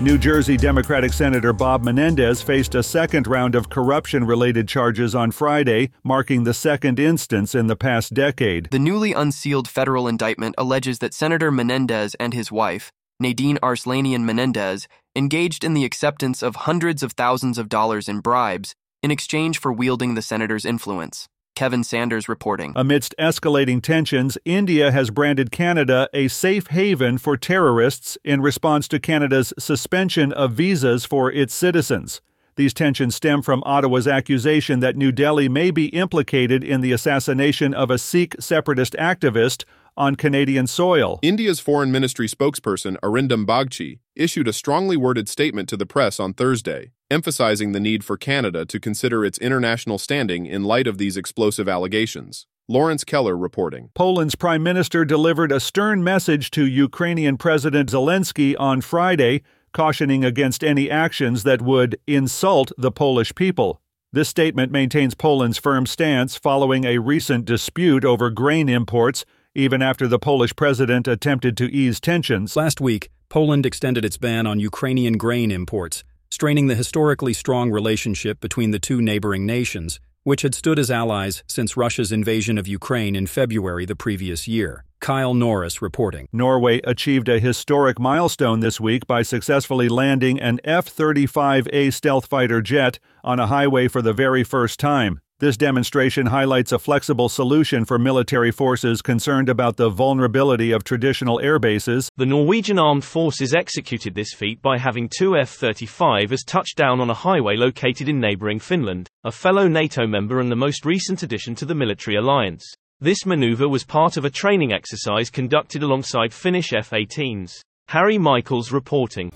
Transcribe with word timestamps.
New 0.00 0.16
Jersey 0.16 0.56
Democratic 0.56 1.12
Senator 1.12 1.52
Bob 1.52 1.82
Menendez 1.82 2.40
faced 2.40 2.76
a 2.76 2.84
second 2.84 3.26
round 3.26 3.56
of 3.56 3.68
corruption 3.68 4.22
related 4.22 4.68
charges 4.68 5.12
on 5.12 5.32
Friday, 5.32 5.90
marking 6.04 6.44
the 6.44 6.54
second 6.54 7.00
instance 7.00 7.52
in 7.52 7.66
the 7.66 7.74
past 7.74 8.14
decade. 8.14 8.70
The 8.70 8.78
newly 8.78 9.12
unsealed 9.12 9.66
federal 9.66 10.06
indictment 10.06 10.54
alleges 10.56 11.00
that 11.00 11.14
Senator 11.14 11.50
Menendez 11.50 12.14
and 12.20 12.32
his 12.32 12.52
wife, 12.52 12.92
Nadine 13.18 13.58
Arslanian 13.60 14.22
Menendez, 14.22 14.86
engaged 15.16 15.64
in 15.64 15.74
the 15.74 15.84
acceptance 15.84 16.44
of 16.44 16.54
hundreds 16.54 17.02
of 17.02 17.14
thousands 17.14 17.58
of 17.58 17.68
dollars 17.68 18.08
in 18.08 18.20
bribes 18.20 18.76
in 19.02 19.10
exchange 19.10 19.58
for 19.58 19.72
wielding 19.72 20.14
the 20.14 20.22
senator's 20.22 20.64
influence. 20.64 21.28
Kevin 21.58 21.82
Sanders 21.82 22.28
reporting. 22.28 22.72
Amidst 22.76 23.16
escalating 23.18 23.82
tensions, 23.82 24.38
India 24.44 24.92
has 24.92 25.10
branded 25.10 25.50
Canada 25.50 26.08
a 26.14 26.28
safe 26.28 26.68
haven 26.68 27.18
for 27.18 27.36
terrorists 27.36 28.16
in 28.22 28.40
response 28.40 28.86
to 28.86 29.00
Canada's 29.00 29.52
suspension 29.58 30.32
of 30.32 30.52
visas 30.52 31.04
for 31.04 31.32
its 31.32 31.52
citizens. 31.52 32.20
These 32.54 32.74
tensions 32.74 33.16
stem 33.16 33.42
from 33.42 33.64
Ottawa's 33.66 34.06
accusation 34.06 34.78
that 34.78 34.94
New 34.94 35.10
Delhi 35.10 35.48
may 35.48 35.72
be 35.72 35.86
implicated 35.86 36.62
in 36.62 36.80
the 36.80 36.92
assassination 36.92 37.74
of 37.74 37.90
a 37.90 37.98
Sikh 37.98 38.36
separatist 38.38 38.92
activist 38.92 39.64
on 39.96 40.14
Canadian 40.14 40.68
soil. 40.68 41.18
India's 41.22 41.58
Foreign 41.58 41.90
Ministry 41.90 42.28
spokesperson 42.28 42.96
Arindam 43.02 43.44
Bagchi 43.44 43.98
issued 44.14 44.46
a 44.46 44.52
strongly 44.52 44.96
worded 44.96 45.28
statement 45.28 45.68
to 45.70 45.76
the 45.76 45.86
press 45.86 46.20
on 46.20 46.34
Thursday, 46.34 46.92
emphasizing 47.10 47.72
the 47.72 47.80
need 47.80 48.04
for 48.04 48.16
Canada 48.16 48.64
to 48.66 48.80
consider 48.80 49.24
its 49.24 49.38
international 49.38 49.98
standing 49.98 50.46
in 50.46 50.64
light 50.64 50.86
of 50.86 50.98
these 50.98 51.16
explosive 51.16 51.68
allegations. 51.68 52.46
Lawrence 52.68 53.02
Keller 53.02 53.36
reporting. 53.36 53.90
Poland's 53.94 54.34
prime 54.34 54.62
minister 54.62 55.04
delivered 55.04 55.50
a 55.50 55.60
stern 55.60 56.04
message 56.04 56.50
to 56.50 56.66
Ukrainian 56.66 57.38
President 57.38 57.90
Zelensky 57.90 58.54
on 58.58 58.82
Friday, 58.82 59.42
cautioning 59.72 60.24
against 60.24 60.62
any 60.62 60.90
actions 60.90 61.44
that 61.44 61.62
would 61.62 61.98
insult 62.06 62.72
the 62.76 62.92
Polish 62.92 63.34
people. 63.34 63.80
This 64.12 64.28
statement 64.28 64.72
maintains 64.72 65.14
Poland's 65.14 65.58
firm 65.58 65.86
stance 65.86 66.36
following 66.36 66.84
a 66.84 66.98
recent 66.98 67.44
dispute 67.44 68.04
over 68.04 68.30
grain 68.30 68.68
imports 68.68 69.24
even 69.54 69.82
after 69.82 70.06
the 70.06 70.18
Polish 70.18 70.54
president 70.54 71.08
attempted 71.08 71.56
to 71.56 71.72
ease 71.72 72.00
tensions. 72.00 72.54
Last 72.54 72.80
week, 72.80 73.10
Poland 73.28 73.66
extended 73.66 74.04
its 74.04 74.16
ban 74.16 74.46
on 74.46 74.60
Ukrainian 74.60 75.18
grain 75.18 75.50
imports, 75.50 76.04
straining 76.38 76.68
the 76.68 76.76
historically 76.76 77.32
strong 77.32 77.68
relationship 77.68 78.38
between 78.38 78.70
the 78.70 78.78
two 78.78 79.02
neighboring 79.02 79.44
nations, 79.44 79.98
which 80.22 80.42
had 80.42 80.54
stood 80.54 80.78
as 80.78 80.88
allies 80.88 81.42
since 81.48 81.76
Russia's 81.76 82.12
invasion 82.12 82.56
of 82.56 82.68
Ukraine 82.68 83.16
in 83.16 83.26
February 83.26 83.84
the 83.84 83.96
previous 83.96 84.46
year. 84.46 84.84
Kyle 85.00 85.34
Norris 85.34 85.82
reporting. 85.82 86.28
Norway 86.32 86.80
achieved 86.84 87.28
a 87.28 87.40
historic 87.40 87.98
milestone 87.98 88.60
this 88.60 88.80
week 88.80 89.04
by 89.08 89.22
successfully 89.22 89.88
landing 89.88 90.38
an 90.38 90.60
F 90.62 90.86
35A 90.88 91.92
stealth 91.92 92.26
fighter 92.26 92.62
jet 92.62 93.00
on 93.24 93.40
a 93.40 93.48
highway 93.48 93.88
for 93.88 94.00
the 94.00 94.12
very 94.12 94.44
first 94.44 94.78
time. 94.78 95.20
This 95.40 95.56
demonstration 95.56 96.26
highlights 96.26 96.72
a 96.72 96.80
flexible 96.80 97.28
solution 97.28 97.84
for 97.84 97.96
military 97.96 98.50
forces 98.50 99.00
concerned 99.00 99.48
about 99.48 99.76
the 99.76 99.88
vulnerability 99.88 100.72
of 100.72 100.82
traditional 100.82 101.38
air 101.38 101.60
bases. 101.60 102.10
The 102.16 102.26
Norwegian 102.26 102.76
Armed 102.76 103.04
Forces 103.04 103.54
executed 103.54 104.16
this 104.16 104.34
feat 104.34 104.60
by 104.60 104.78
having 104.78 105.08
two 105.08 105.36
F 105.36 105.56
35s 105.56 106.40
touch 106.44 106.74
down 106.74 107.00
on 107.00 107.08
a 107.08 107.14
highway 107.14 107.54
located 107.54 108.08
in 108.08 108.18
neighboring 108.18 108.58
Finland, 108.58 109.08
a 109.22 109.30
fellow 109.30 109.68
NATO 109.68 110.08
member 110.08 110.40
and 110.40 110.50
the 110.50 110.56
most 110.56 110.84
recent 110.84 111.22
addition 111.22 111.54
to 111.54 111.64
the 111.64 111.74
military 111.74 112.16
alliance. 112.16 112.64
This 112.98 113.24
maneuver 113.24 113.68
was 113.68 113.84
part 113.84 114.16
of 114.16 114.24
a 114.24 114.30
training 114.30 114.72
exercise 114.72 115.30
conducted 115.30 115.84
alongside 115.84 116.34
Finnish 116.34 116.72
F 116.72 116.90
18s. 116.90 117.60
Harry 117.86 118.18
Michaels 118.18 118.72
reporting. 118.72 119.30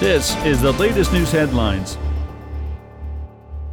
This 0.00 0.34
is 0.44 0.60
the 0.60 0.72
latest 0.72 1.12
news 1.12 1.30
headlines. 1.30 1.96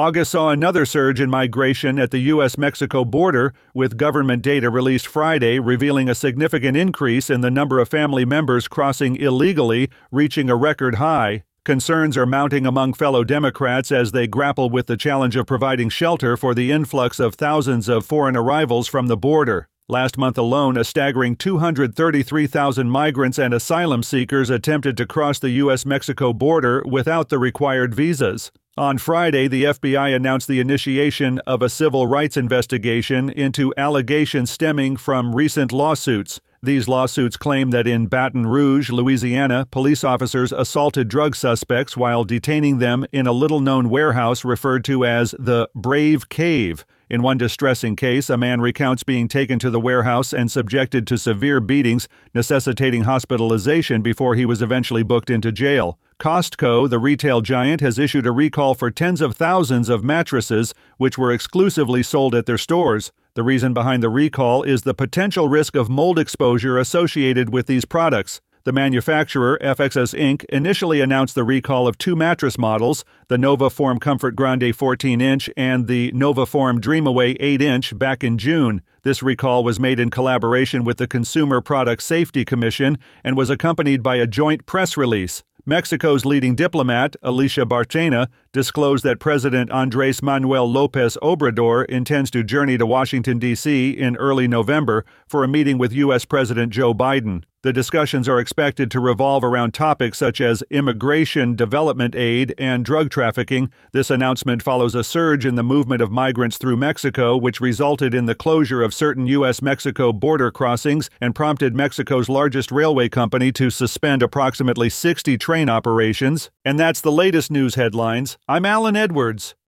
August 0.00 0.30
saw 0.30 0.48
another 0.48 0.86
surge 0.86 1.20
in 1.20 1.28
migration 1.28 1.98
at 1.98 2.10
the 2.10 2.30
U.S. 2.32 2.56
Mexico 2.56 3.04
border, 3.04 3.52
with 3.74 3.98
government 3.98 4.40
data 4.40 4.70
released 4.70 5.06
Friday 5.06 5.58
revealing 5.58 6.08
a 6.08 6.14
significant 6.14 6.74
increase 6.74 7.28
in 7.28 7.42
the 7.42 7.50
number 7.50 7.78
of 7.78 7.90
family 7.90 8.24
members 8.24 8.66
crossing 8.66 9.14
illegally, 9.16 9.90
reaching 10.10 10.48
a 10.48 10.56
record 10.56 10.94
high. 10.94 11.42
Concerns 11.66 12.16
are 12.16 12.24
mounting 12.24 12.64
among 12.64 12.94
fellow 12.94 13.24
Democrats 13.24 13.92
as 13.92 14.12
they 14.12 14.26
grapple 14.26 14.70
with 14.70 14.86
the 14.86 14.96
challenge 14.96 15.36
of 15.36 15.46
providing 15.46 15.90
shelter 15.90 16.34
for 16.34 16.54
the 16.54 16.72
influx 16.72 17.20
of 17.20 17.34
thousands 17.34 17.86
of 17.86 18.06
foreign 18.06 18.38
arrivals 18.38 18.88
from 18.88 19.06
the 19.06 19.18
border. 19.18 19.68
Last 19.86 20.16
month 20.16 20.38
alone, 20.38 20.78
a 20.78 20.84
staggering 20.84 21.36
233,000 21.36 22.88
migrants 22.88 23.38
and 23.38 23.52
asylum 23.52 24.02
seekers 24.02 24.48
attempted 24.48 24.96
to 24.96 25.04
cross 25.04 25.38
the 25.38 25.50
U.S. 25.64 25.84
Mexico 25.84 26.32
border 26.32 26.82
without 26.86 27.28
the 27.28 27.38
required 27.38 27.94
visas. 27.94 28.50
On 28.76 28.98
Friday, 28.98 29.48
the 29.48 29.64
FBI 29.64 30.14
announced 30.14 30.46
the 30.46 30.60
initiation 30.60 31.40
of 31.40 31.60
a 31.60 31.68
civil 31.68 32.06
rights 32.06 32.36
investigation 32.36 33.28
into 33.28 33.74
allegations 33.76 34.48
stemming 34.48 34.96
from 34.96 35.34
recent 35.34 35.72
lawsuits. 35.72 36.40
These 36.62 36.86
lawsuits 36.86 37.36
claim 37.36 37.70
that 37.70 37.88
in 37.88 38.06
Baton 38.06 38.46
Rouge, 38.46 38.90
Louisiana, 38.90 39.66
police 39.72 40.04
officers 40.04 40.52
assaulted 40.52 41.08
drug 41.08 41.34
suspects 41.34 41.96
while 41.96 42.22
detaining 42.22 42.78
them 42.78 43.04
in 43.10 43.26
a 43.26 43.32
little 43.32 43.60
known 43.60 43.90
warehouse 43.90 44.44
referred 44.44 44.84
to 44.84 45.04
as 45.04 45.34
the 45.36 45.68
Brave 45.74 46.28
Cave. 46.28 46.84
In 47.10 47.22
one 47.22 47.38
distressing 47.38 47.96
case, 47.96 48.30
a 48.30 48.36
man 48.36 48.60
recounts 48.60 49.02
being 49.02 49.26
taken 49.26 49.58
to 49.58 49.68
the 49.68 49.80
warehouse 49.80 50.32
and 50.32 50.48
subjected 50.48 51.08
to 51.08 51.18
severe 51.18 51.58
beatings, 51.58 52.06
necessitating 52.34 53.02
hospitalization 53.02 54.00
before 54.00 54.36
he 54.36 54.46
was 54.46 54.62
eventually 54.62 55.02
booked 55.02 55.28
into 55.28 55.50
jail. 55.50 55.98
Costco, 56.20 56.88
the 56.88 57.00
retail 57.00 57.40
giant, 57.40 57.80
has 57.80 57.98
issued 57.98 58.26
a 58.26 58.30
recall 58.30 58.74
for 58.74 58.92
tens 58.92 59.20
of 59.20 59.34
thousands 59.34 59.88
of 59.88 60.04
mattresses, 60.04 60.72
which 60.98 61.18
were 61.18 61.32
exclusively 61.32 62.04
sold 62.04 62.32
at 62.32 62.46
their 62.46 62.58
stores. 62.58 63.10
The 63.34 63.42
reason 63.42 63.74
behind 63.74 64.04
the 64.04 64.08
recall 64.08 64.62
is 64.62 64.82
the 64.82 64.94
potential 64.94 65.48
risk 65.48 65.74
of 65.74 65.90
mold 65.90 66.16
exposure 66.16 66.78
associated 66.78 67.52
with 67.52 67.66
these 67.66 67.84
products. 67.84 68.40
The 68.64 68.72
manufacturer, 68.72 69.58
FXS 69.62 70.14
Inc., 70.14 70.44
initially 70.50 71.00
announced 71.00 71.34
the 71.34 71.44
recall 71.44 71.88
of 71.88 71.96
two 71.96 72.14
mattress 72.14 72.58
models, 72.58 73.06
the 73.28 73.38
NovaForm 73.38 74.02
Comfort 74.02 74.36
Grande 74.36 74.76
14 74.76 75.18
inch 75.18 75.48
and 75.56 75.86
the 75.86 76.12
NovaForm 76.12 76.78
Dreamaway 76.78 77.38
8 77.40 77.62
inch, 77.62 77.98
back 77.98 78.22
in 78.22 78.36
June. 78.36 78.82
This 79.02 79.22
recall 79.22 79.64
was 79.64 79.80
made 79.80 79.98
in 79.98 80.10
collaboration 80.10 80.84
with 80.84 80.98
the 80.98 81.06
Consumer 81.06 81.62
Product 81.62 82.02
Safety 82.02 82.44
Commission 82.44 82.98
and 83.24 83.34
was 83.34 83.48
accompanied 83.48 84.02
by 84.02 84.16
a 84.16 84.26
joint 84.26 84.66
press 84.66 84.94
release. 84.94 85.42
Mexico's 85.64 86.26
leading 86.26 86.54
diplomat, 86.54 87.16
Alicia 87.22 87.64
Barcena, 87.64 88.28
disclosed 88.52 89.04
that 89.04 89.20
President 89.20 89.70
Andres 89.70 90.22
Manuel 90.22 90.70
Lopez 90.70 91.16
Obrador 91.22 91.84
intends 91.86 92.30
to 92.32 92.42
journey 92.42 92.76
to 92.76 92.86
Washington, 92.86 93.38
D.C. 93.38 93.90
in 93.90 94.16
early 94.16 94.48
November 94.48 95.04
for 95.28 95.44
a 95.44 95.48
meeting 95.48 95.78
with 95.78 95.92
U.S. 95.92 96.24
President 96.24 96.72
Joe 96.72 96.92
Biden. 96.92 97.44
The 97.62 97.74
discussions 97.74 98.26
are 98.26 98.40
expected 98.40 98.90
to 98.90 99.00
revolve 99.00 99.44
around 99.44 99.74
topics 99.74 100.16
such 100.16 100.40
as 100.40 100.62
immigration, 100.70 101.54
development 101.54 102.14
aid, 102.16 102.54
and 102.56 102.82
drug 102.82 103.10
trafficking. 103.10 103.70
This 103.92 104.08
announcement 104.08 104.62
follows 104.62 104.94
a 104.94 105.04
surge 105.04 105.44
in 105.44 105.56
the 105.56 105.62
movement 105.62 106.00
of 106.00 106.10
migrants 106.10 106.56
through 106.56 106.78
Mexico, 106.78 107.36
which 107.36 107.60
resulted 107.60 108.14
in 108.14 108.24
the 108.24 108.34
closure 108.34 108.82
of 108.82 108.94
certain 108.94 109.26
U.S. 109.26 109.60
Mexico 109.60 110.10
border 110.10 110.50
crossings 110.50 111.10
and 111.20 111.34
prompted 111.34 111.76
Mexico's 111.76 112.30
largest 112.30 112.72
railway 112.72 113.10
company 113.10 113.52
to 113.52 113.68
suspend 113.68 114.22
approximately 114.22 114.88
60 114.88 115.36
train 115.36 115.68
operations. 115.68 116.50
And 116.64 116.80
that's 116.80 117.02
the 117.02 117.12
latest 117.12 117.50
news 117.50 117.74
headlines. 117.74 118.38
I'm 118.50 118.66
Allen 118.66 118.96
Edwards. 118.96 119.54